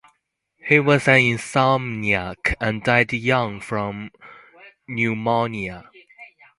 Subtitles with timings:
[0.67, 4.09] He was an insomniac and died young from
[4.87, 5.91] pneumonia.